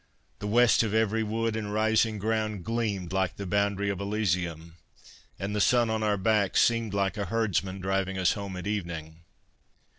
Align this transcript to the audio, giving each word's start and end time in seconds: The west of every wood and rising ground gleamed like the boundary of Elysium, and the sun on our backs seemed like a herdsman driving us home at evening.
The 0.39 0.47
west 0.47 0.81
of 0.81 0.95
every 0.95 1.21
wood 1.21 1.55
and 1.55 1.71
rising 1.71 2.17
ground 2.17 2.63
gleamed 2.65 3.13
like 3.13 3.35
the 3.35 3.45
boundary 3.45 3.91
of 3.91 3.99
Elysium, 3.99 4.77
and 5.37 5.55
the 5.55 5.61
sun 5.61 5.91
on 5.91 6.01
our 6.01 6.17
backs 6.17 6.59
seemed 6.63 6.95
like 6.95 7.17
a 7.17 7.25
herdsman 7.25 7.79
driving 7.81 8.17
us 8.17 8.33
home 8.33 8.57
at 8.57 8.65
evening. 8.65 9.19